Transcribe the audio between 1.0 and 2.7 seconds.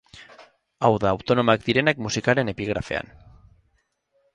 da, autonomoak direnak musikaren